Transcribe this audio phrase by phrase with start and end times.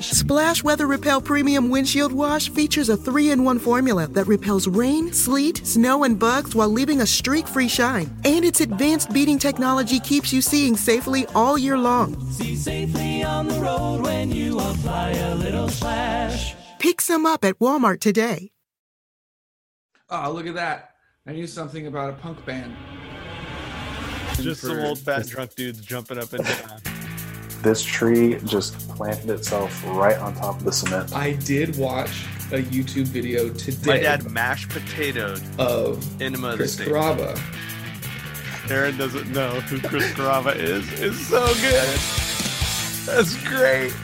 [0.00, 5.12] Splash Weather Repel Premium Windshield Wash features a three in one formula that repels rain,
[5.12, 8.14] sleet, snow, and bugs while leaving a streak free shine.
[8.24, 12.30] And its advanced beading technology keeps you seeing safely all year long.
[12.32, 16.54] See safely on the road when you apply a little splash.
[16.78, 18.50] Pick some up at Walmart today.
[20.10, 20.90] Oh, look at that.
[21.26, 22.76] I knew something about a punk band.
[24.36, 26.93] Just some old fat drunk dudes jumping up and down.
[27.64, 31.14] This tree just planted itself right on top of the cement.
[31.14, 36.64] I did watch a YouTube video today My dad mashed potatoed of Enema of the
[36.64, 36.88] Chris State.
[38.70, 40.86] Aaron doesn't know who Chris Carava is.
[41.00, 41.88] It's so good.
[43.06, 43.94] That's great.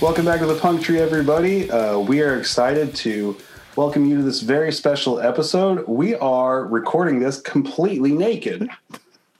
[0.00, 1.68] Welcome back to the Punk Tree, everybody.
[1.68, 3.36] Uh, we are excited to
[3.76, 5.86] welcome you to this very special episode.
[5.86, 8.68] We are recording this completely naked.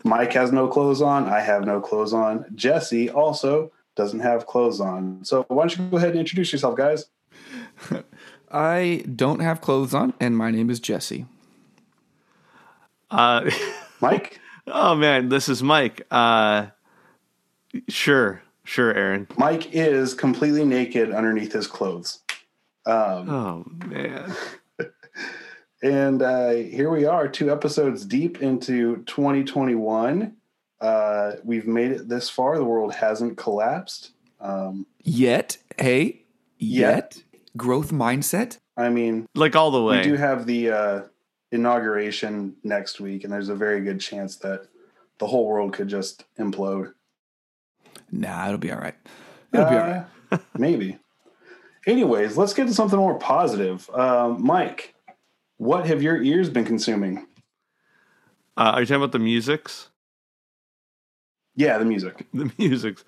[0.05, 1.27] Mike has no clothes on.
[1.27, 2.45] I have no clothes on.
[2.55, 5.25] Jesse also doesn't have clothes on.
[5.25, 7.07] So why don't you go ahead and introduce yourself, guys?
[8.53, 11.25] I don't have clothes on, and my name is Jesse.
[13.11, 13.51] Uh,
[14.01, 14.39] Mike?
[14.67, 16.07] oh man, this is Mike.
[16.11, 16.67] Uh,
[17.89, 19.29] sure, sure, Aaron.
[19.39, 22.21] Mike is completely naked underneath his clothes.
[22.87, 24.33] Um, Oh man.
[25.83, 30.35] And uh, here we are, two episodes deep into 2021.
[30.81, 32.57] Uh, we've made it this far.
[32.57, 34.11] The world hasn't collapsed.
[34.41, 36.23] Um, Yet, hey,
[36.59, 36.59] Yet.
[36.59, 37.23] yet,
[37.57, 38.59] growth mindset.
[38.77, 39.99] I mean, Like all the way.
[39.99, 41.03] we do have the uh,
[41.53, 44.67] inauguration next week, and there's a very good chance that
[45.19, 46.93] the whole world could just implode.
[48.11, 48.97] Nah, it'll be all right.
[49.53, 50.05] It'll be all right.
[50.33, 50.99] Uh, maybe.
[51.87, 53.89] Anyways, let's get to something more positive.
[53.91, 54.95] Um, Mike,
[55.57, 57.27] what have your ears been consuming?
[58.57, 59.91] Uh, are you talking about the musics?
[61.55, 62.27] Yeah, the music.
[62.35, 63.05] the musics.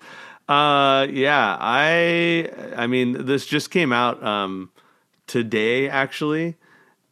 [0.47, 4.71] Uh, yeah, I, I mean, this just came out um,
[5.27, 6.55] today, actually.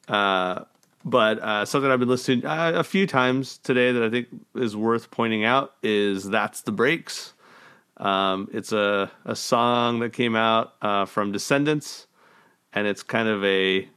[0.07, 0.63] Uh,
[1.03, 4.75] but uh, something I've been listening uh, a few times today that I think is
[4.75, 7.33] worth pointing out is "That's the Breaks."
[7.97, 12.07] Um, it's a a song that came out uh, from Descendents,
[12.73, 13.89] and it's kind of a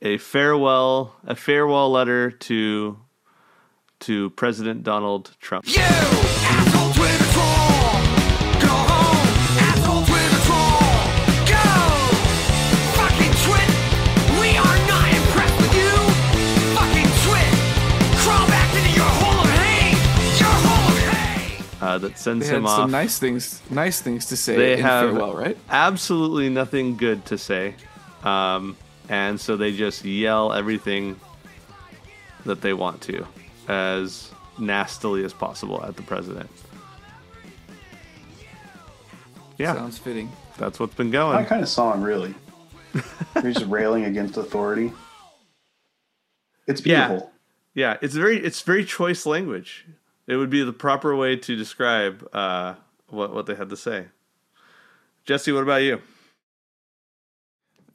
[0.00, 2.98] a farewell a farewell letter to
[4.00, 5.66] to President Donald Trump.
[5.66, 6.27] You
[21.98, 25.10] that They sends had him some nice things, nice things to say they in have
[25.10, 25.56] farewell, right?
[25.70, 27.74] absolutely nothing good to say,
[28.24, 28.76] um,
[29.08, 31.18] and so they just yell everything
[32.44, 33.26] that they want to,
[33.68, 36.48] as nastily as possible at the president.
[39.58, 40.30] Yeah, Sounds fitting.
[40.56, 41.34] that's what's been going.
[41.34, 41.46] going.
[41.46, 42.34] kind of song, really.
[43.42, 44.92] You're just railing against authority.
[46.66, 47.08] It's Yeah.
[47.08, 47.32] beautiful.
[47.74, 49.86] Yeah, it's very it's very choice language.
[50.28, 52.74] It would be the proper way to describe uh,
[53.08, 54.08] what what they had to say.
[55.24, 56.00] Jesse, what about you?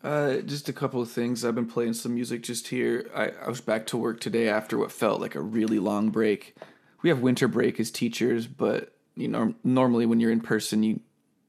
[0.03, 1.45] Uh, just a couple of things.
[1.45, 3.09] I've been playing some music just here.
[3.15, 6.55] I, I was back to work today after what felt like a really long break.
[7.03, 10.99] We have winter break as teachers, but you know, normally when you're in person, you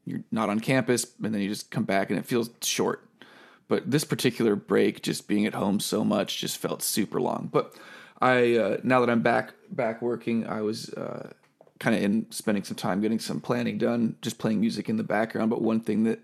[0.04, 3.08] you're not on campus, and then you just come back, and it feels short.
[3.68, 7.48] But this particular break, just being at home so much, just felt super long.
[7.50, 7.74] But
[8.20, 11.30] I uh, now that I'm back back working, I was uh,
[11.78, 15.04] kind of in spending some time getting some planning done, just playing music in the
[15.04, 15.50] background.
[15.50, 16.20] But one thing that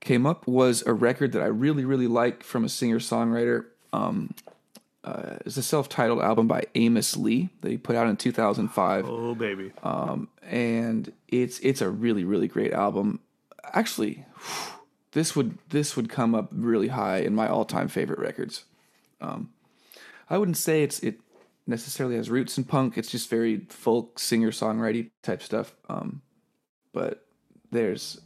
[0.00, 3.66] came up was a record that I really, really like from a singer songwriter.
[3.92, 4.34] Um,
[5.04, 9.34] uh, is a self-titled album by Amos Lee that he put out in 2005 Oh
[9.34, 9.72] baby.
[10.42, 13.20] and it's it's a really really great album.
[13.72, 14.26] Actually,
[15.12, 18.64] this would this would come up really high in my all time favorite records.
[19.20, 19.50] Um,
[20.28, 21.20] I wouldn't say it's it
[21.68, 22.96] necessarily has roots in punk.
[22.98, 25.76] It's just very folk singer songwriting type stuff.
[25.88, 26.22] Um,
[26.92, 27.26] but
[27.70, 28.20] there's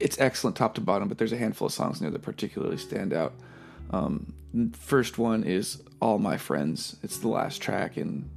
[0.00, 1.08] it's excellent top to bottom.
[1.08, 3.34] But there's a handful of songs in there that particularly stand out.
[3.90, 4.32] Um,
[4.72, 8.28] first one is "All My Friends." It's the last track and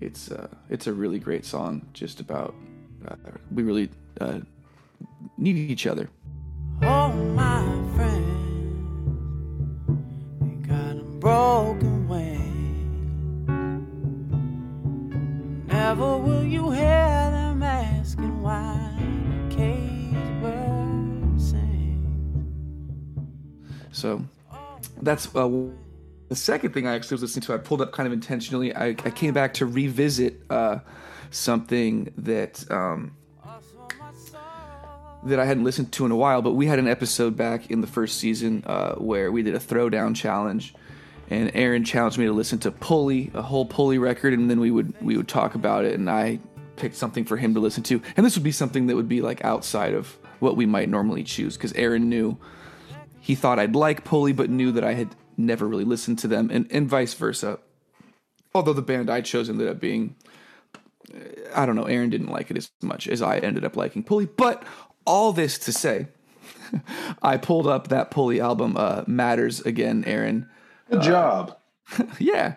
[0.00, 1.86] it's uh, it's a really great song.
[1.92, 2.54] Just about
[3.06, 3.16] uh,
[3.52, 3.90] we really
[4.20, 4.40] uh,
[5.36, 6.08] need each other.
[6.80, 7.85] My
[15.96, 18.92] Will you hear them asking why
[19.50, 19.96] cage.
[23.96, 24.22] So
[25.00, 25.48] that's uh,
[26.28, 27.54] the second thing I actually was listening to.
[27.54, 28.74] I pulled up kind of intentionally.
[28.76, 30.80] I, I came back to revisit uh,
[31.30, 33.16] something that um,
[35.24, 36.42] that I hadn't listened to in a while.
[36.42, 39.58] But we had an episode back in the first season uh, where we did a
[39.58, 40.74] throwdown challenge,
[41.30, 44.70] and Aaron challenged me to listen to Pulley, a whole Pulley record, and then we
[44.70, 46.40] would we would talk about it, and I
[46.76, 49.22] picked something for him to listen to, and this would be something that would be
[49.22, 52.38] like outside of what we might normally choose because Aaron knew
[53.20, 56.50] he thought I'd like Pulley, but knew that I had never really listened to them,
[56.52, 57.58] and, and vice versa.
[58.54, 60.16] Although the band I chose ended up being,
[61.54, 64.26] I don't know, Aaron didn't like it as much as I ended up liking Pulley.
[64.26, 64.62] But
[65.04, 66.08] all this to say,
[67.22, 70.48] I pulled up that Pulley album, uh, Matters again, Aaron.
[70.90, 71.56] Good job.
[72.18, 72.54] Yeah.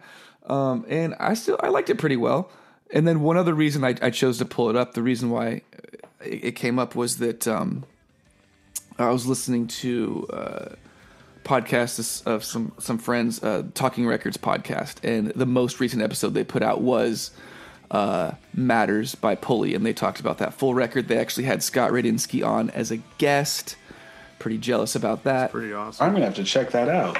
[0.47, 2.49] Um, and I still I liked it pretty well.
[2.91, 5.61] And then one other reason I, I chose to pull it up, the reason why
[6.21, 7.83] it, it came up was that um,
[8.97, 10.65] I was listening to uh,
[11.43, 16.43] podcasts of some some friends, uh, Talking Records podcast, and the most recent episode they
[16.43, 17.29] put out was
[17.91, 21.07] uh, Matters by Pulley, and they talked about that full record.
[21.07, 23.75] They actually had Scott Radinsky on as a guest.
[24.39, 25.51] Pretty jealous about that.
[25.51, 26.05] Pretty awesome.
[26.07, 27.17] I'm gonna have to check that out.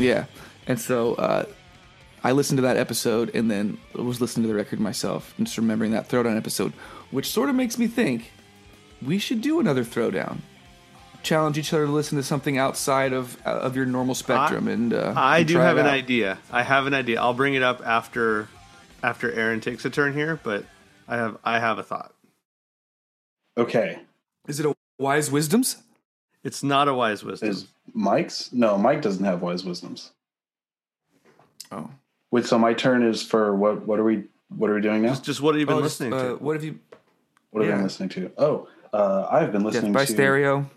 [0.00, 0.24] Yeah.
[0.66, 1.44] And so uh,
[2.22, 5.58] I listened to that episode and then was listening to the record myself and just
[5.58, 6.72] remembering that throwdown episode,
[7.10, 8.32] which sort of makes me think
[9.04, 10.38] we should do another throwdown.
[11.22, 14.94] Challenge each other to listen to something outside of uh, of your normal spectrum, and
[14.94, 15.92] uh, I and do have it an out.
[15.92, 16.38] idea.
[16.50, 17.20] I have an idea.
[17.20, 18.48] I'll bring it up after
[19.02, 20.64] after Aaron takes a turn here, but
[21.06, 22.14] I have I have a thought.
[23.58, 23.98] Okay.
[24.48, 25.76] Is it a wise wisdoms?
[26.42, 27.50] It's not a wise wisdom.
[27.50, 28.52] Is Mike's?
[28.52, 30.12] No, Mike doesn't have wise wisdoms.
[31.70, 31.90] Oh,
[32.30, 33.86] Wait, so my turn is for what?
[33.86, 34.24] What are we?
[34.48, 35.10] What are we doing now?
[35.10, 36.36] Just, just what have you been Oh, just, listening uh, to?
[36.36, 36.78] What have you?
[37.50, 37.76] What have I yeah.
[37.76, 38.32] been listening to?
[38.38, 40.12] Oh, uh, I've been listening to Death by to.
[40.12, 40.70] stereo.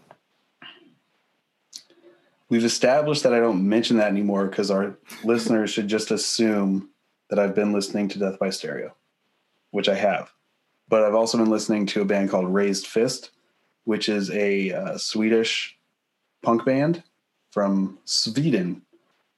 [2.49, 6.89] We've established that I don't mention that anymore because our listeners should just assume
[7.29, 8.93] that I've been listening to Death by Stereo,
[9.71, 10.31] which I have.
[10.87, 13.31] But I've also been listening to a band called Raised Fist,
[13.85, 15.77] which is a uh, Swedish
[16.41, 17.03] punk band
[17.51, 18.81] from Sweden.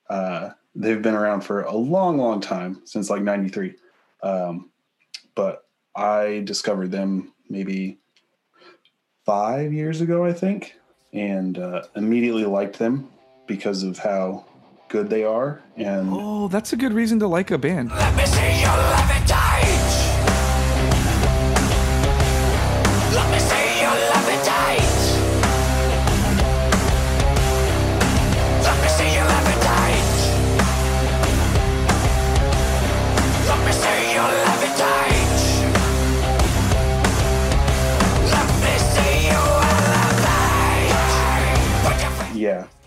[0.10, 3.76] Uh, they've been around for a long, long time since like '93.
[4.24, 4.70] Um,
[5.36, 5.66] but
[5.96, 7.98] I discovered them maybe
[9.26, 10.76] five years ago, I think,
[11.14, 13.10] and uh, immediately liked them
[13.48, 14.46] because of how
[14.88, 15.62] good they are.
[15.76, 17.92] And Oh, that's a good reason to like a band.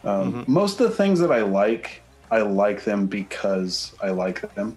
[0.04, 0.52] Um, Mm-hmm.
[0.52, 4.76] most of the things that I like, I like them because I like them.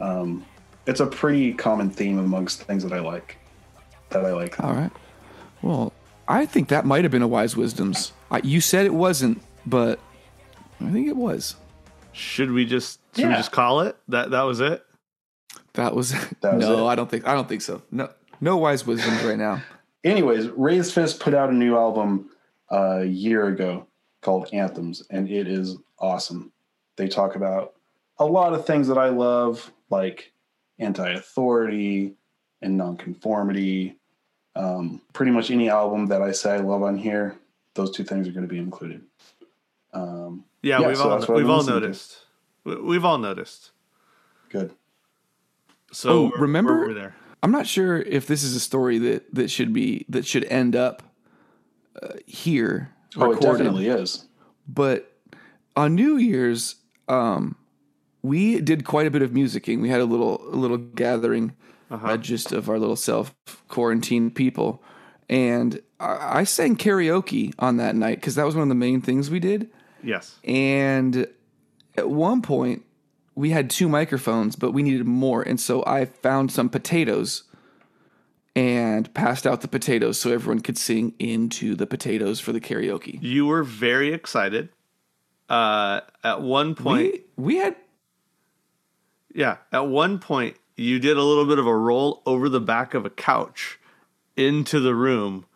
[0.00, 0.44] Um,
[0.86, 3.38] it's a pretty common theme amongst things that I like.
[4.10, 4.62] That I like.
[4.62, 4.90] All right.
[5.62, 5.92] Well,
[6.28, 8.12] I think that might have been a wise wisdoms.
[8.30, 9.98] I, you said it wasn't, but
[10.80, 11.56] I think it was.
[12.12, 13.96] Should we just should we just call it?
[14.08, 14.84] That that was it?
[15.74, 16.84] That was, That was no.
[16.86, 16.88] it.
[16.90, 17.26] I don't think.
[17.26, 17.82] I don't think so.
[17.90, 18.08] No,
[18.40, 19.62] no wise wisdoms right now.
[20.04, 22.30] Anyways, Raised Fist put out a new album
[22.70, 23.86] uh, a year ago
[24.24, 26.50] called Anthems, and it is awesome.
[26.96, 27.74] They talk about
[28.18, 30.32] a lot of things that I love, like
[30.78, 32.14] anti-authority
[32.62, 33.96] and nonconformity.
[34.56, 37.36] Um, pretty much any album that I say I love on here,
[37.74, 39.02] those two things are going to be included.
[39.92, 41.86] Um, Yeah, Yeah, we've so all that's what I've we've all listening to.
[41.86, 42.18] noticed.
[42.64, 43.72] We- We've all noticed.
[44.48, 44.72] Good.
[45.92, 46.72] So Oh, we're- remember?
[46.80, 47.16] we're, we're there.
[47.42, 50.74] I'm not sure if this is a story that that should be that should end
[50.74, 51.02] up
[52.02, 53.58] uh, here Oh, it recorded.
[53.64, 54.26] definitely is.
[54.66, 55.12] But
[55.76, 56.76] on New Year's,
[57.08, 57.56] um,
[58.22, 59.80] we did quite a bit of musicking.
[59.80, 61.54] We had a little a little gathering,
[61.90, 63.34] uh just of our little self
[63.68, 64.82] quarantine people,
[65.28, 69.00] and I, I sang karaoke on that night because that was one of the main
[69.00, 69.70] things we did.
[70.02, 70.36] Yes.
[70.44, 71.26] And
[71.96, 72.84] at one point,
[73.34, 75.42] we had two microphones, but we needed more.
[75.42, 77.44] And so I found some potatoes
[78.56, 83.18] and passed out the potatoes so everyone could sing into the potatoes for the karaoke.
[83.20, 84.68] You were very excited.
[85.48, 87.76] Uh, at one point, We, we had,
[89.34, 92.94] yeah, at one point, you did a little bit of a roll over the back
[92.94, 93.78] of a couch
[94.36, 95.46] into the room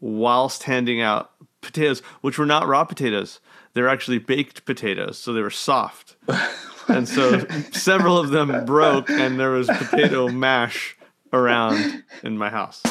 [0.00, 3.40] whilst handing out potatoes, which were not raw potatoes.
[3.74, 6.16] They were actually baked potatoes, so they were soft.
[6.88, 10.96] and so several of them broke, and there was potato mash
[11.32, 12.82] around in my house.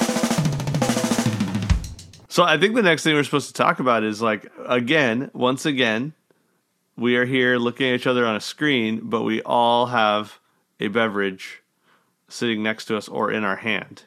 [2.28, 5.66] So I think the next thing we're supposed to talk about is like again, once
[5.66, 6.14] again,
[6.96, 10.40] we are here looking at each other on a screen, but we all have
[10.80, 11.64] a beverage
[12.28, 14.04] sitting next to us or in our hand.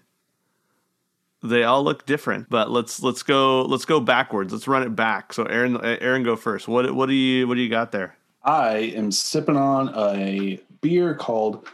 [1.42, 4.52] They all look different, but let's let's go let's go backwards.
[4.52, 5.32] Let's run it back.
[5.32, 6.68] So Aaron Aaron go first.
[6.68, 8.16] What what do you what do you got there?
[8.44, 11.68] I am sipping on a beer called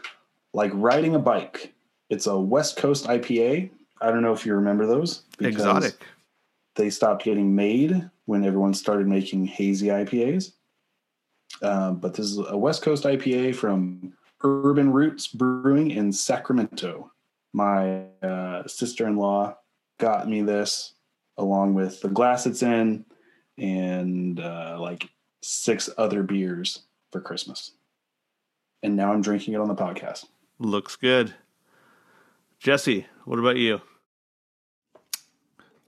[0.54, 1.74] like riding a bike.
[2.10, 3.70] It's a West Coast IPA.
[4.00, 5.24] I don't know if you remember those.
[5.38, 5.94] because Exotic.
[6.76, 10.52] They stopped getting made when everyone started making hazy IPAs.
[11.62, 14.12] Um, but this is a West Coast IPA from
[14.42, 17.10] Urban Roots Brewing in Sacramento.
[17.52, 19.56] My uh, sister in law
[19.98, 20.94] got me this
[21.36, 23.04] along with the glass it's in
[23.56, 25.08] and uh, like
[25.42, 27.72] six other beers for Christmas.
[28.82, 30.26] And now I'm drinking it on the podcast.
[30.58, 31.34] Looks good.
[32.58, 33.80] Jesse, what about you?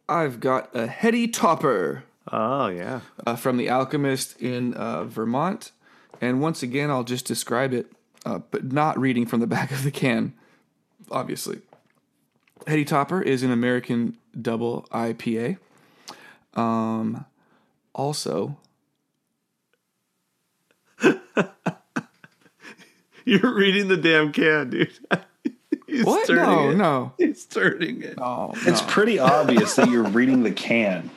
[0.09, 3.01] I've got a heady topper Oh yeah.
[3.27, 5.73] uh, from The Alchemist in uh, Vermont.
[6.21, 7.91] And once again, I'll just describe it,
[8.25, 10.35] uh, but not reading from the back of the can,
[11.11, 11.61] obviously.
[12.67, 15.59] Heady Topper is an American double IPA.
[16.55, 17.25] Um,
[17.95, 18.59] also,
[23.25, 24.93] You're reading the damn can, dude.
[25.91, 26.27] He's what?
[26.27, 26.77] turning No, it.
[26.77, 27.13] no.
[27.19, 28.15] He's turning it.
[28.19, 31.11] Oh, It's pretty obvious that you're reading the can.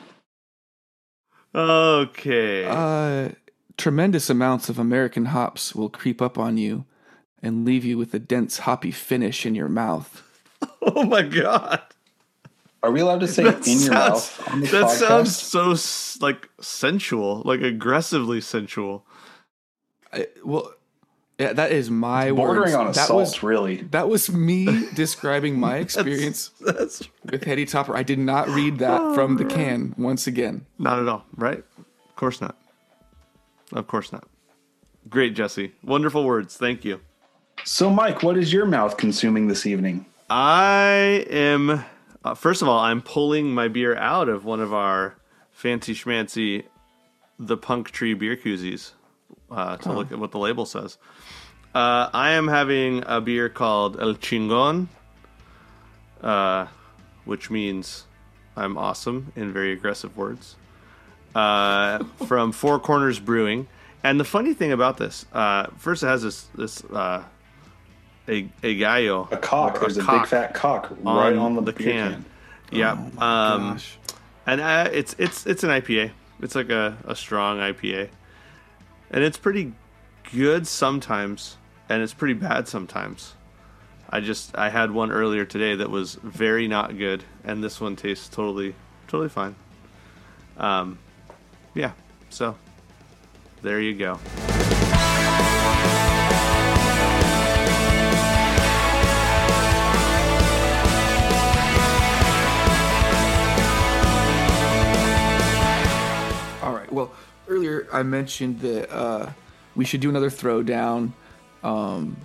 [1.54, 2.64] Okay.
[2.66, 3.30] Uh,
[3.76, 6.84] tremendous amounts of American hops will creep up on you
[7.42, 10.22] and leave you with a dense hoppy finish in your mouth.
[10.82, 11.80] oh my god.
[12.82, 15.34] Are we allowed to say That in your mouth on the That podcast?
[15.34, 15.36] sounds
[16.18, 19.06] so like sensual, like aggressively sensual.
[20.12, 20.72] I, well,
[21.38, 22.74] yeah, that is my Bordering words.
[22.74, 23.76] on that assault, was really.
[23.90, 27.96] that was me describing my experience That's with Heady Topper.
[27.96, 30.66] I did not read that from the can once again.
[30.78, 31.58] not at all, right?
[31.58, 32.56] Of course not.
[33.72, 34.28] Of course not.
[35.08, 35.72] Great, Jesse.
[35.82, 36.56] Wonderful words.
[36.56, 37.00] Thank you.
[37.64, 40.06] So, Mike, what is your mouth consuming this evening?
[40.30, 41.84] I am,
[42.24, 45.16] uh, first of all, I'm pulling my beer out of one of our
[45.50, 46.64] fancy schmancy,
[47.38, 48.92] the Punk Tree beer koozies
[49.54, 50.98] uh, to look at what the label says.
[51.74, 54.88] Uh, I am having a beer called El Chingon,
[56.22, 56.66] uh,
[57.24, 58.04] which means
[58.56, 60.56] I'm awesome in very aggressive words,
[61.34, 63.66] uh, from Four Corners Brewing.
[64.02, 67.24] And the funny thing about this, uh, first it has this this uh,
[68.28, 69.76] a a gallo, A cock.
[69.76, 72.12] or There's a, big cock fat cock right on the, the beer can.
[72.12, 72.24] can.
[72.70, 73.10] Yeah.
[73.18, 73.78] Oh um,
[74.46, 76.10] and uh, it's it's it's an IPA.
[76.40, 78.10] It's like a, a strong IPA,
[79.14, 79.72] and it's pretty
[80.32, 81.56] good sometimes,
[81.88, 83.34] and it's pretty bad sometimes.
[84.10, 87.94] I just I had one earlier today that was very not good, and this one
[87.94, 88.74] tastes totally
[89.06, 89.54] totally fine.
[90.56, 90.98] Um,
[91.74, 91.92] yeah.
[92.28, 92.56] So
[93.62, 94.18] there you go.
[106.64, 106.92] All right.
[106.92, 107.12] Well,
[107.48, 109.30] earlier I mentioned that uh,
[109.74, 111.12] we should do another throwdown.
[111.62, 112.16] Um,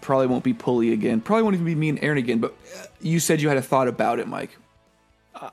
[0.00, 1.20] probably won't be pulley again.
[1.20, 2.38] Probably won't even be me and Aaron again.
[2.38, 4.56] But uh, you said you had a thought about it, Mike.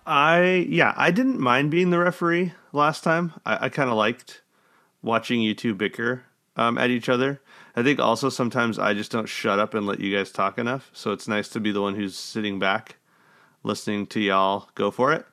[0.05, 3.33] I yeah, I didn't mind being the referee last time.
[3.45, 4.41] I, I kind of liked
[5.01, 6.23] watching you two bicker
[6.55, 7.41] um, at each other.
[7.75, 10.89] I think also sometimes I just don't shut up and let you guys talk enough.
[10.93, 12.97] So it's nice to be the one who's sitting back,
[13.63, 15.25] listening to y'all go for it.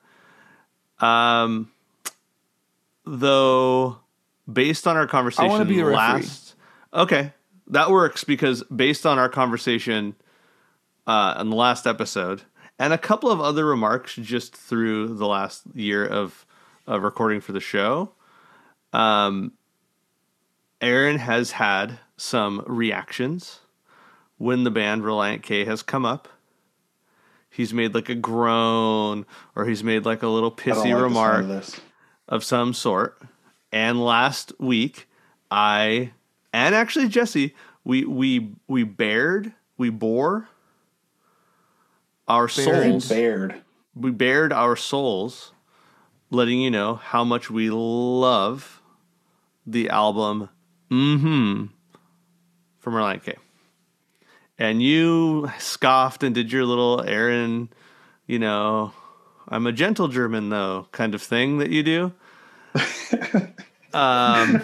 [1.04, 1.70] Um,
[3.08, 3.98] though
[4.50, 5.96] based on our conversation I be a referee.
[5.96, 6.54] last.
[6.92, 7.32] Okay,
[7.68, 10.14] that works because based on our conversation
[11.06, 12.42] uh, in the last episode
[12.78, 16.46] and a couple of other remarks just through the last year of
[16.86, 18.12] of recording for the show,
[18.92, 19.52] um,
[20.80, 23.60] Aaron has had some reactions
[24.38, 26.28] when the band Relient K has come up.
[27.50, 30.84] He's made like a groan or he's made like a little I don't pissy like
[30.84, 31.64] the sound remark
[32.28, 33.20] of some sort.
[33.72, 35.08] And last week,
[35.50, 36.12] I
[36.52, 37.54] and actually Jesse,
[37.84, 40.48] we we we bared, we bore
[42.26, 43.08] our souls.
[43.08, 43.62] Bared.
[43.94, 45.52] We bared our souls,
[46.30, 48.80] letting you know how much we love
[49.66, 50.48] the album
[50.90, 51.66] Mm-hmm
[52.78, 53.34] from Relient K.
[54.58, 57.68] And you scoffed and did your little Aaron,
[58.26, 58.92] you know,
[59.48, 62.12] I'm a gentle German though kind of thing that you do.
[63.94, 64.62] um,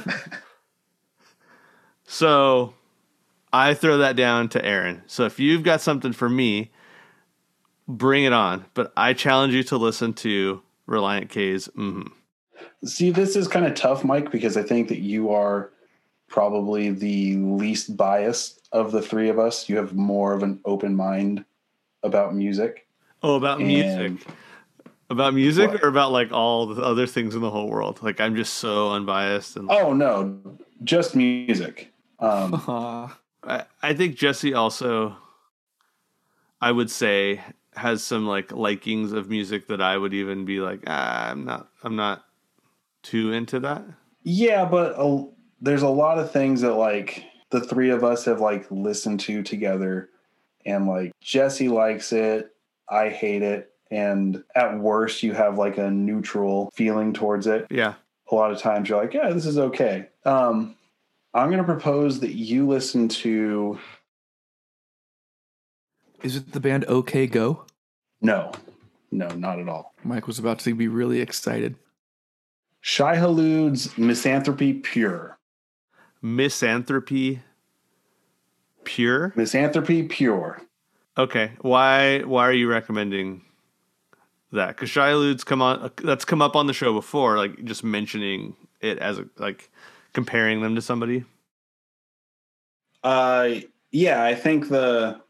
[2.06, 2.74] so
[3.52, 5.02] I throw that down to Aaron.
[5.06, 6.70] So if you've got something for me,
[7.88, 8.66] bring it on.
[8.74, 11.68] But I challenge you to listen to Relient K's.
[11.76, 12.08] Mm-hmm.
[12.86, 15.70] See, this is kind of tough, Mike, because I think that you are
[16.28, 19.68] probably the least biased of the three of us.
[19.68, 21.44] You have more of an open mind
[22.02, 22.86] about music.
[23.22, 24.26] Oh, about And- music.
[25.14, 25.82] About music What?
[25.84, 28.00] or about like all the other things in the whole world?
[28.02, 30.38] Like I'm just so unbiased and Oh no,
[30.82, 31.92] just music.
[32.18, 32.54] Um,
[33.44, 35.16] I, I think Jesse also
[36.60, 37.40] I would say
[37.76, 41.68] has some like likings of music that I would even be like, ah, I'm not
[41.82, 42.24] I'm not
[43.02, 43.84] too into that.
[44.22, 45.26] yeah, but a,
[45.60, 49.42] there's a lot of things that like the three of us have like listened to
[49.42, 50.08] together,
[50.64, 52.50] and like Jesse likes it,
[52.88, 57.66] I hate it, and at worst you have like a neutral feeling towards it.
[57.70, 57.94] Yeah.
[58.30, 60.08] a lot of times you're like, yeah, this is okay.
[60.24, 60.74] Um,
[61.32, 63.78] I'm going to propose that you listen to
[66.22, 67.64] Is it the band OK Go?
[68.20, 68.50] no,
[69.12, 69.94] no, not at all.
[70.02, 71.76] Mike was about to be really excited.
[72.80, 75.38] Shai Hulud's Misanthropy Pure.
[76.22, 77.40] Misanthropy
[78.84, 79.32] pure.
[79.36, 80.60] Misanthropy Pure.
[81.16, 81.52] Okay.
[81.60, 83.42] Why why are you recommending
[84.54, 84.68] that?
[84.68, 88.56] Because Shai Hulud's come on that's come up on the show before, like just mentioning
[88.80, 89.70] it as a, like
[90.12, 91.24] comparing them to somebody.
[93.02, 93.56] Uh,
[93.92, 95.20] yeah, I think the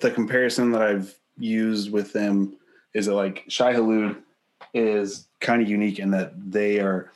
[0.00, 2.56] the comparison that I've used with them
[2.94, 4.16] is that like Shai Hulud
[4.72, 7.10] is kind of unique in that they are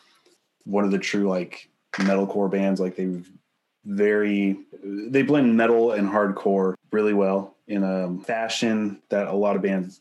[0.65, 2.81] one of the true like metalcore bands.
[2.81, 3.21] Like they
[3.85, 9.63] very they blend metal and hardcore really well in a fashion that a lot of
[9.63, 10.01] bands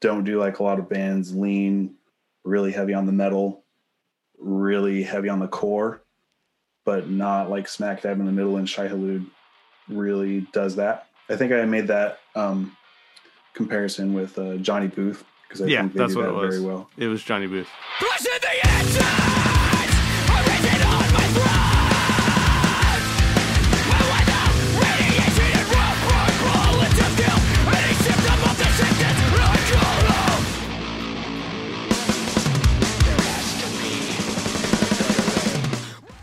[0.00, 0.38] don't do.
[0.38, 1.94] Like a lot of bands lean
[2.44, 3.64] really heavy on the metal,
[4.38, 6.02] really heavy on the core
[6.88, 8.56] but not like smack dab in the middle.
[8.56, 9.26] And Shai Hulud
[9.90, 11.08] really does that.
[11.28, 12.74] I think I made that um,
[13.52, 16.46] comparison with uh, Johnny Booth because I yeah, think they that's do what that it
[16.46, 16.56] was.
[16.56, 16.88] very well.
[16.96, 17.68] It was Johnny Booth.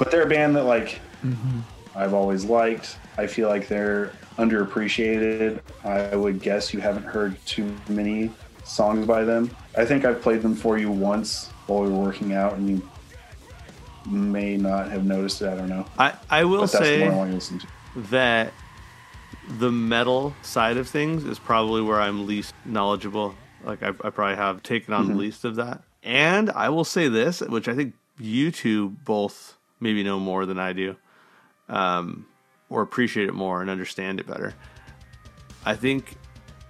[0.05, 1.01] But they're a band that like
[1.95, 2.97] I've always liked.
[3.17, 5.59] I feel like they're underappreciated.
[5.83, 8.29] I would guess you haven't heard too many
[8.63, 9.49] songs by them.
[9.75, 12.89] I think I've played them for you once while we were working out, and you
[14.05, 15.47] may not have noticed it.
[15.49, 15.87] I don't know.
[15.97, 17.67] I I will But that's the one I say want to listen to.
[18.11, 18.53] that
[19.57, 23.33] the metal side of things is probably where I'm least knowledgeable.
[23.63, 25.13] Like I, I probably have taken on Mm-hmm.
[25.13, 25.81] the least of that.
[26.03, 30.59] And I will say this, which I think you two both maybe know more than
[30.59, 30.95] I do,
[31.69, 32.25] um,
[32.69, 34.53] or appreciate it more and understand it better.
[35.65, 36.15] I think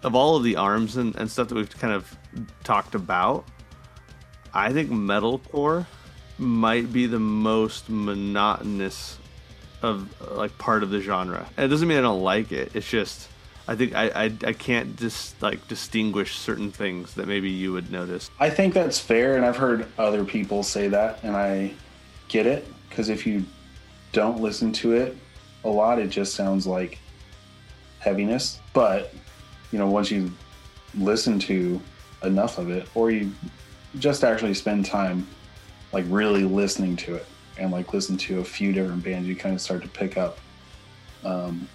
[0.04, 2.16] of all of the arms and, and stuff that we've kind of
[2.64, 3.46] talked about,
[4.54, 5.86] I think metalcore
[6.38, 9.18] might be the most monotonous
[9.82, 11.48] of like part of the genre.
[11.58, 12.76] And it doesn't mean I don't like it.
[12.76, 13.28] It's just
[13.68, 17.92] I think I I, I can't just like distinguish certain things that maybe you would
[17.92, 18.30] notice.
[18.40, 21.74] I think that's fair, and I've heard other people say that, and I
[22.28, 23.44] get it because if you
[24.14, 25.18] don't listen to it
[25.66, 26.98] a lot, it just sounds like
[28.00, 28.62] heaviness.
[28.72, 29.14] But
[29.74, 30.32] you know, once you
[30.98, 31.82] listen to
[32.24, 33.34] enough of it, or you
[34.00, 35.28] just actually spend time
[35.92, 37.26] like really listening to it,
[37.58, 40.38] and like listen to a few different bands, you kind of start to pick up
[41.26, 41.68] um,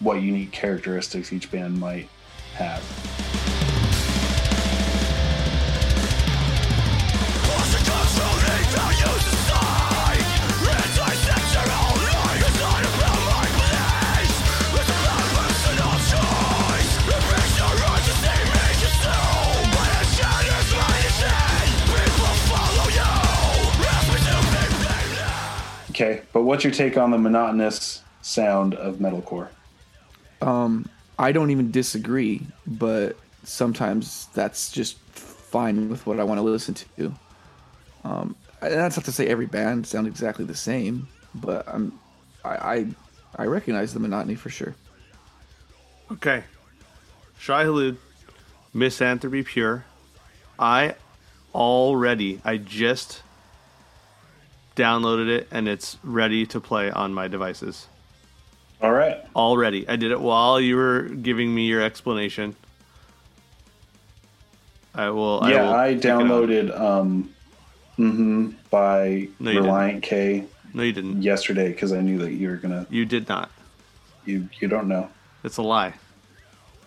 [0.00, 2.10] what unique characteristics each band might
[2.52, 3.27] have.
[26.58, 29.46] What's your take on the monotonous sound of metalcore?
[31.16, 36.74] I don't even disagree, but sometimes that's just fine with what I want to listen
[36.74, 37.14] to.
[38.02, 41.96] Um, and that's not to say every band sounds exactly the same, but I'm,
[42.44, 42.86] I, I,
[43.36, 44.74] I recognize the monotony for sure.
[46.10, 46.42] Okay.
[47.38, 47.98] Shai Hulud,
[48.74, 49.84] Misanthropy Pure.
[50.58, 50.96] I
[51.54, 53.22] already, I just
[54.78, 57.88] downloaded it and it's ready to play on my devices.
[58.80, 59.18] All right.
[59.34, 59.88] Already.
[59.88, 62.54] I did it while you were giving me your explanation.
[64.94, 65.40] I will.
[65.42, 66.22] I yeah, will I it out.
[66.22, 67.34] downloaded um,
[67.98, 71.22] mm-hmm, by No, Relient K No, you didn't.
[71.22, 72.86] yesterday because I knew that you were gonna.
[72.88, 73.50] You did not.
[74.24, 75.08] You you don't know.
[75.44, 75.94] It's a lie.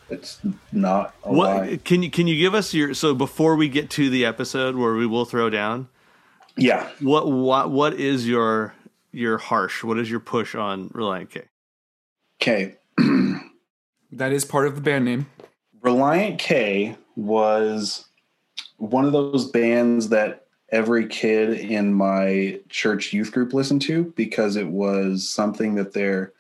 [0.10, 0.40] It's
[0.74, 1.80] not a What lie.
[1.84, 4.94] can you can you give us your so before we get to the episode where
[4.94, 5.88] we will throw down?
[6.58, 6.90] Yeah.
[7.00, 8.74] What what what is your
[9.12, 9.84] your harsh?
[9.84, 11.44] What is your push on Relient K?
[12.42, 12.76] Okay.
[14.14, 15.28] That is part of the band name.
[15.82, 18.06] Reliant K was
[18.78, 24.56] one of those bands that every kid in my church youth group listened to because
[24.56, 26.34] it was something that their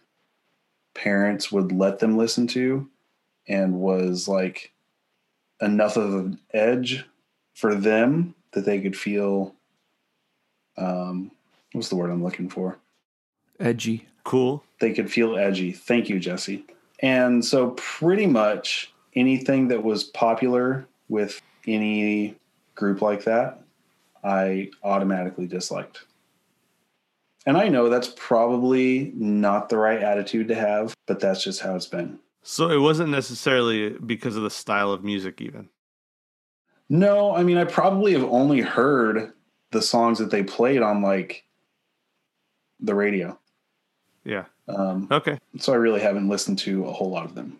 [0.94, 2.90] parents would let them listen to
[3.48, 4.74] and was like
[5.62, 7.06] enough of an edge
[7.54, 9.56] for them that they could feel
[10.78, 11.32] um
[11.74, 12.78] what's the word I'm looking for?
[13.60, 14.08] Edgy.
[14.24, 14.64] Cool.
[14.80, 15.72] they could feel edgy.
[15.72, 16.64] Thank you, Jesse.
[17.00, 22.36] And so, pretty much anything that was popular with any
[22.76, 23.62] group like that,
[24.24, 26.06] I automatically disliked.
[27.48, 31.76] And I know that's probably not the right attitude to have, but that's just how
[31.76, 32.20] it's been.
[32.44, 35.70] So it wasn't necessarily because of the style of music, even.
[36.90, 39.34] No, I mean, I probably have only heard
[39.72, 41.44] the songs that they played on like
[42.80, 43.38] the radio.
[44.24, 44.46] Yeah.
[44.68, 45.38] Um, Okay.
[45.58, 47.60] so I really haven't listened to a whole lot of them.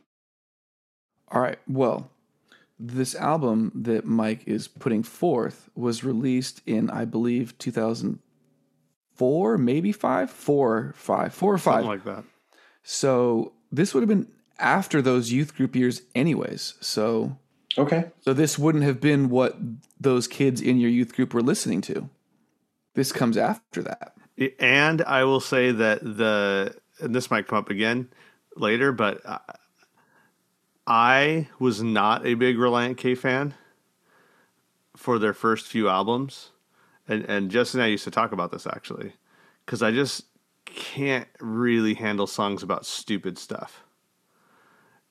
[1.30, 1.60] All right.
[1.68, 2.10] Well,
[2.80, 10.30] this album that Mike is putting forth was released in, I believe, 2004, maybe five,
[10.32, 11.84] four, five, four or five.
[11.84, 12.24] Something like that.
[12.84, 14.28] so this would have been
[14.60, 16.76] after those youth group years, anyways.
[16.82, 17.38] So,
[17.78, 18.06] Okay.
[18.20, 19.58] so this wouldn't have been what
[20.00, 22.10] those kids in your youth group were listening to.
[22.94, 24.14] This comes after that.
[24.60, 28.10] And I will say that the and this might come up again
[28.56, 29.40] later, but I,
[30.88, 33.54] I was not a big Relient K fan
[34.96, 36.52] for their first few albums,
[37.08, 39.14] and and Jess and I used to talk about this actually,
[39.66, 40.26] because I just
[40.66, 43.84] can't really handle songs about stupid stuff.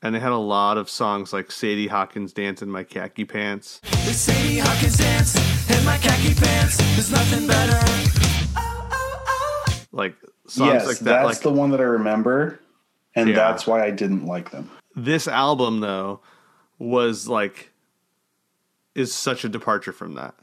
[0.03, 3.81] And they had a lot of songs like Sadie Hawkins dance in my khaki pants.
[3.83, 5.35] The Sadie Hawkins dance
[5.71, 6.79] in my khaki pants.
[6.95, 7.77] There's nothing better.
[9.93, 10.15] Like
[10.47, 11.05] songs yes, like that.
[11.05, 12.61] that's like the one that I remember,
[13.15, 13.35] and Yeah.
[13.35, 14.71] that's why I didn't like them.
[14.97, 16.21] this album though
[16.79, 17.73] was like
[18.95, 20.35] is such a departure from that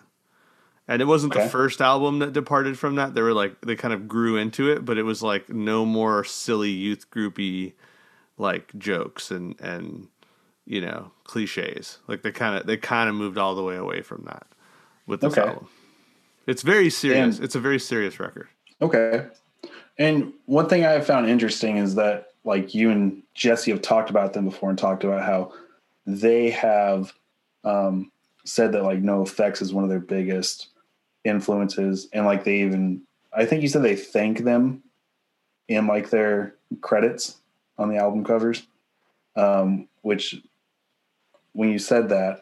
[0.88, 1.44] and it wasn't Okay.
[1.44, 4.72] the first album that departed from that they were like they kind of grew into
[4.72, 7.74] it but it was like no more silly youth groupy
[8.38, 10.08] like jokes and and
[10.66, 12.00] you know cliches.
[12.08, 14.48] Like they kind of they kind of moved all the way away from that
[15.06, 15.48] with this Okay.
[15.48, 15.68] album.
[16.46, 17.38] It's very serious.
[17.38, 18.48] And- it's a very serious record.
[18.82, 19.26] Okay.
[19.98, 24.10] And one thing I have found interesting is that like you and Jesse have talked
[24.10, 25.54] about them before and talked about how
[26.06, 27.12] they have
[27.64, 28.12] um,
[28.46, 30.68] said that like NOFX is one of their biggest
[31.26, 33.02] influences, and like they even
[33.34, 34.84] I think you said they thank them
[35.68, 37.37] in like their credits
[37.78, 38.66] on the album covers,
[39.36, 40.36] um, which
[41.54, 42.42] when you said that,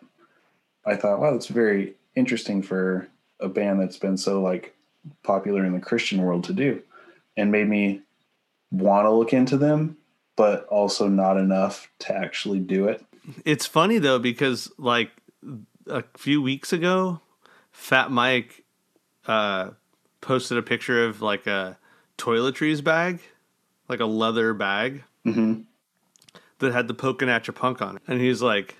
[0.86, 3.08] I thought, wow, that's very interesting for
[3.40, 4.76] a band that's been so like
[5.24, 6.82] popular in the Christian world to do,
[7.36, 8.02] and made me
[8.72, 9.98] want to look into them,
[10.36, 13.04] but also not enough to actually do it.
[13.44, 15.12] It's funny though because like
[15.88, 17.22] a few weeks ago,
[17.72, 18.64] Fat Mike
[19.28, 19.72] uh,
[20.22, 21.78] posted a picture of like a
[22.18, 23.22] toiletries bag,
[23.90, 25.62] like a leather bag Mm-hmm.
[26.60, 28.76] that had the poking at your punk on it, and he's like,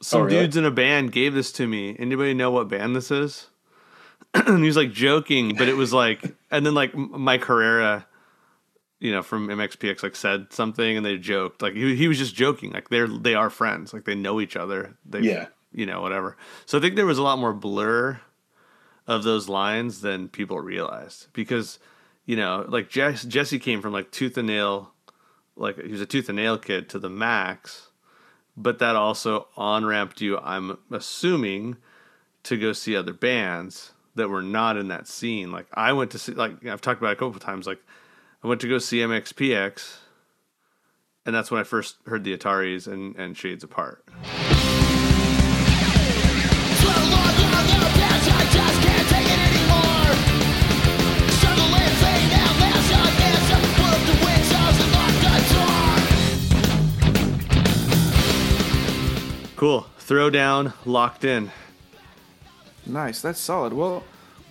[0.00, 0.40] "Some Oh, really?
[0.40, 1.94] dudes in a band gave this to me.
[1.98, 3.48] Anybody know what band this is?"
[4.34, 8.06] and he's like joking, but it was like, and then like Mike Herrera.
[9.00, 11.60] You know, from MXPX, like said something, and they joked.
[11.60, 12.70] Like he, he was just joking.
[12.70, 13.92] Like they're they are friends.
[13.92, 14.94] Like they know each other.
[15.04, 15.46] They, Yeah.
[15.72, 16.36] you know, whatever.
[16.66, 18.20] So I think there was a lot more blur
[19.08, 21.80] of those lines than people realized because,
[22.26, 24.91] you know, like Jess, Jesse came from like tooth and nail,
[25.56, 27.88] like he was a tooth and nail kid to the max,
[28.56, 31.76] but that also on ramped you, I'm assuming,
[32.44, 35.52] to go see other bands that were not in that scene.
[35.52, 37.82] Like I went to see, like I've talked about it a couple of times, like
[38.42, 39.96] I went to go see MXPX,
[41.24, 44.04] and that's when I first heard the Ataris and, and Shades Apart.
[59.62, 59.86] Cool.
[59.98, 61.52] Throw down, locked in.
[62.84, 63.22] Nice.
[63.22, 63.72] That's solid.
[63.72, 64.02] Well,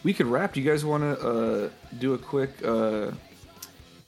[0.06, 0.54] we could wrap.
[0.54, 1.70] Do you guys want to uh,
[2.00, 3.12] do a quick uh,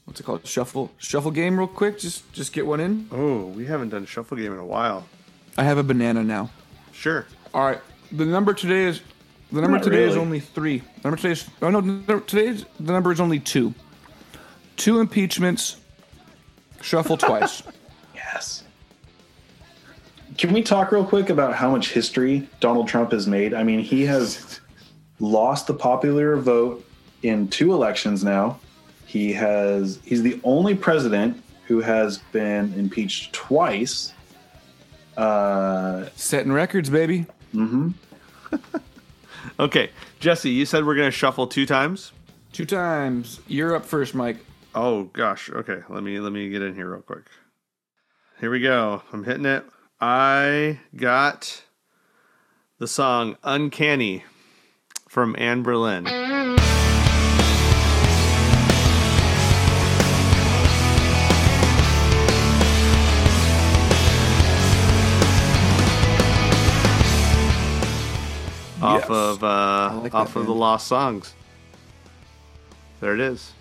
[0.05, 0.47] what's it called?
[0.47, 1.99] Shuffle shuffle game, real quick.
[1.99, 3.09] Just just get one in.
[3.11, 5.05] Oh, we haven't done a shuffle game in a while.
[5.57, 6.49] I have a banana now.
[6.93, 7.25] Sure.
[7.53, 7.81] All right.
[8.13, 9.01] The number today is
[9.51, 10.77] the number Not today is only three.
[10.77, 11.81] The number today is oh no.
[11.81, 13.73] no today's the number is only two.
[14.77, 15.75] Two impeachments.
[16.81, 17.61] Shuffle twice.
[18.15, 18.63] Yes.
[20.37, 23.53] Can we talk real quick about how much history Donald Trump has made?
[23.53, 24.59] I mean, he has
[25.19, 26.85] lost the popular vote
[27.21, 28.59] in two elections now.
[29.05, 34.13] He has he's the only president who has been impeached twice.
[35.15, 37.25] Uh, Setting records, baby.
[37.53, 37.91] Mm-hmm.
[39.59, 42.11] Okay, Jesse, you said we're gonna shuffle two times.
[42.53, 43.39] Two times.
[43.47, 44.37] You're up first, Mike.
[44.73, 45.49] Oh gosh.
[45.49, 47.25] Okay, let me let me get in here real quick.
[48.39, 49.03] Here we go.
[49.11, 49.65] I'm hitting it.
[50.05, 51.63] I got
[52.77, 54.25] the song "Uncanny"
[55.07, 56.07] from Anberlin.
[68.81, 69.09] Off Yes.
[69.09, 70.53] of uh, like off that of the.
[70.53, 71.33] Lost Songs.
[72.99, 73.53] There it is.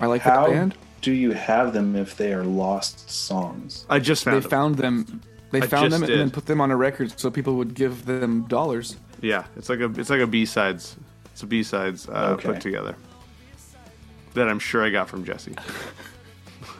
[0.00, 0.74] I like how that band.
[1.00, 3.86] Do you have them if they are lost songs?
[3.88, 4.42] I just They found.
[4.42, 4.50] them.
[4.50, 5.20] found them.
[5.50, 7.74] They I found just them and then put them on a record so people would
[7.74, 8.96] give them dollars.
[9.20, 10.96] Yeah, it's like a it's like a B sides.
[11.32, 12.48] It's a B sides uh, Okay.
[12.52, 12.94] put together
[14.34, 15.54] that I'm sure I got from Jesse.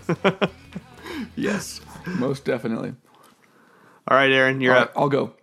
[1.37, 2.94] Yes, most definitely.
[4.09, 4.92] All right, Aaron, you're All right, up.
[4.96, 5.35] I'll go.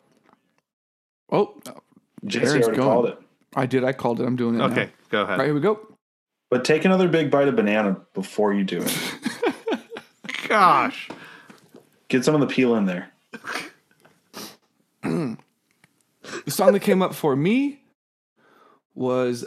[1.31, 1.55] Oh,
[2.25, 2.89] Jesse Aaron's already going.
[2.89, 3.19] called it.
[3.55, 3.83] I did.
[3.83, 4.25] I called it.
[4.25, 4.63] I'm doing it.
[4.63, 4.91] Okay, Now.
[5.09, 5.37] go ahead.
[5.39, 5.86] right, here we go.
[6.49, 8.97] But take another big bite of banana before you do it.
[10.47, 11.09] Gosh,
[12.07, 13.11] Get some of the peel in there.
[15.01, 17.81] The song that came up for me
[18.95, 19.45] was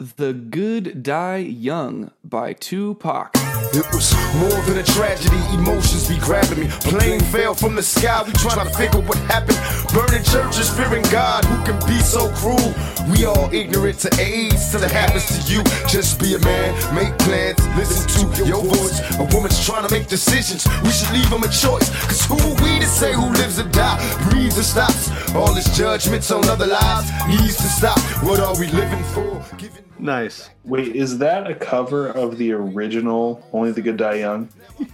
[0.00, 3.36] "The Good Die Young" by Tupac.
[3.74, 6.68] It was more than a tragedy, emotions be grabbing me.
[6.88, 9.60] Plane fell from the sky, we trying to figure what happened.
[9.92, 12.72] Burning churches, fearing God, who can be so cruel?
[13.12, 15.62] We all ignorant to AIDS till it happens to you.
[15.86, 18.98] Just be a man, make plans, listen to your voice.
[19.20, 21.90] A woman's trying to make decisions, we should leave them a choice.
[22.08, 25.10] Cause who are we to say who lives or die, breathes or stops?
[25.34, 27.98] All this judgments on other lives needs to stop.
[28.24, 29.44] What are we living for?
[29.58, 30.50] Giving nice.
[30.64, 34.48] Wait, is that a cover of the original Only the Good Die Young?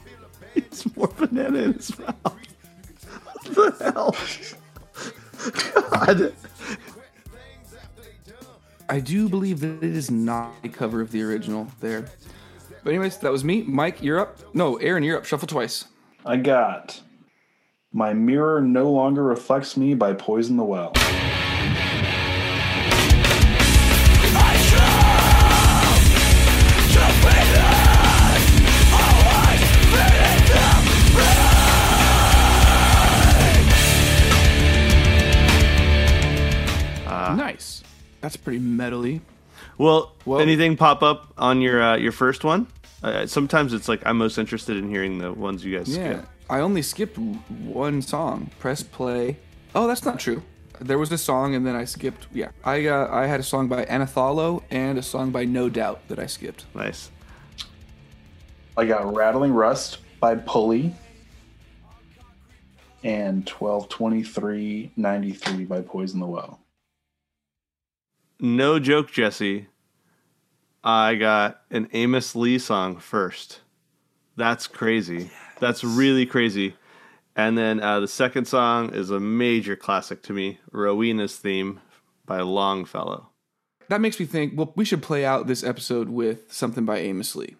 [0.55, 2.17] It's more banana in his mouth.
[3.55, 4.17] What the hell?
[5.91, 6.33] God.
[8.89, 12.07] I do believe that it is not a cover of the original there.
[12.83, 13.63] But anyways, that was me.
[13.63, 14.39] Mike, you're up.
[14.55, 15.25] No, Aaron, you're up.
[15.25, 15.85] Shuffle twice.
[16.25, 17.03] I got
[17.93, 20.93] My Mirror No Longer Reflects Me by Poison the Well.
[38.27, 39.21] That's pretty metally.
[39.79, 42.67] Well, Well- anything pop up on your uh, your first one?
[43.05, 46.23] Uh, sometimes it's like I'm most interested in hearing the ones you guys Yeah.
[46.23, 46.27] skip.
[46.51, 48.51] I only skipped one song.
[48.59, 49.37] Press play.
[49.77, 50.43] Oh, that's not true.
[50.81, 52.27] There was a song and then I skipped.
[52.35, 52.49] Yeah.
[52.65, 56.19] I uh, I had a song by Anathallo and a song by No Doubt that
[56.19, 56.65] I skipped.
[56.75, 57.13] Nice.
[58.77, 60.93] I got Rattling Rust by Pulley
[63.05, 66.59] and 122393 by Poison the Well.
[68.41, 69.69] No joke, Jesse.
[70.85, 73.61] I got an Amos Lee song first.
[74.37, 75.31] That's crazy.
[75.59, 76.75] That's really crazy.
[77.35, 81.81] And then uh, the second song is a major classic to me, Rowena's theme
[82.25, 83.29] by Longfellow.
[83.89, 87.37] That makes me think, well, we should play out this episode with something by Amos
[87.37, 87.57] Lee.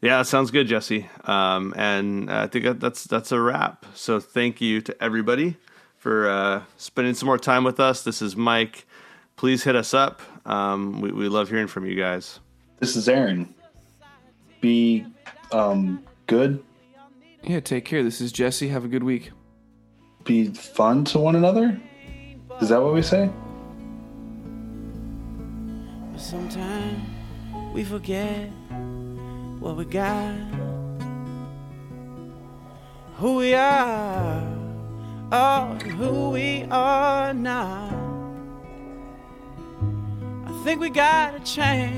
[0.00, 1.08] Yeah, sounds good, Jesse.
[1.24, 3.84] Um, and I think that's that's a wrap.
[3.94, 5.56] So thank you to everybody
[5.96, 8.04] for uh, spending some more time with us.
[8.04, 8.86] This is Mike.
[9.38, 10.20] Please hit us up.
[10.44, 12.40] Um, we, we love hearing from you guys.
[12.80, 13.54] This is Aaron.
[14.60, 15.06] Be
[15.52, 16.62] um, good,
[17.44, 18.02] Yeah, take care.
[18.02, 18.68] This is Jesse.
[18.68, 19.30] Have a good week.
[20.24, 21.80] be fun to one another.
[22.60, 23.30] Is that what we say?
[26.12, 27.00] But sometimes
[27.72, 28.50] we forget
[29.60, 30.34] what we got,
[33.16, 34.42] who we are,
[35.30, 38.17] oh, who we are not.
[40.58, 41.94] I think we got a chance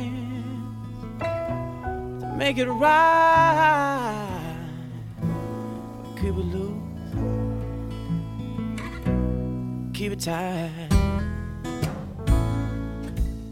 [1.19, 4.67] to make it right.
[6.17, 6.75] Keep it loose,
[9.95, 10.71] keep it tight,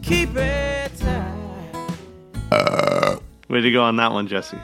[0.03, 1.35] keep it tight.
[3.49, 4.59] Way to go on that one, Jesse.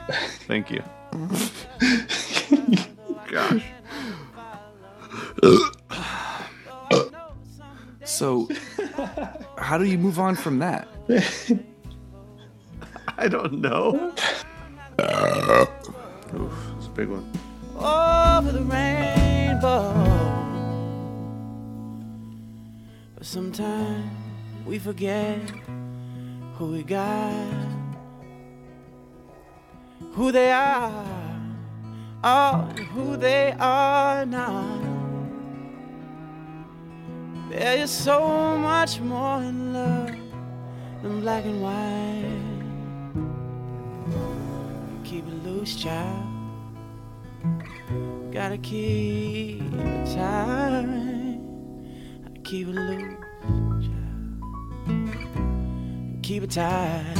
[0.47, 0.83] Thank you.
[3.31, 3.63] Gosh.
[8.05, 8.47] So,
[9.65, 10.87] how do you move on from that?
[13.17, 14.13] I don't know.
[14.99, 15.65] Uh.
[16.35, 17.27] Oof, it's a big one.
[17.75, 19.91] over the rainbow.
[23.15, 24.05] But sometimes
[24.67, 25.39] we forget
[26.57, 27.57] who we got,
[30.11, 31.41] who they are,
[32.23, 32.57] oh,
[32.93, 34.84] who they are not.
[37.57, 40.11] There is so much more in love
[41.01, 42.41] than black and white.
[45.05, 46.25] Keep it loose, child.
[48.33, 51.39] Gotta keep it tight.
[52.43, 54.43] Keep it loose, child.
[56.23, 57.15] Keep it tight.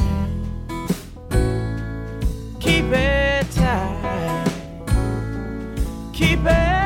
[2.60, 4.44] Keep it tight.
[6.12, 6.85] Keep it